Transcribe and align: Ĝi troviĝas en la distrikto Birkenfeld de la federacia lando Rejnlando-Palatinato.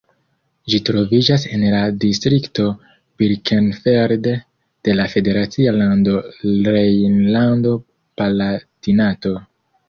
Ĝi 0.73 0.77
troviĝas 0.87 1.43
en 1.57 1.65
la 1.73 1.81
distrikto 2.03 2.65
Birkenfeld 3.23 4.29
de 4.89 4.97
la 5.01 5.05
federacia 5.13 5.75
lando 5.77 6.17
Rejnlando-Palatinato. 6.71 9.37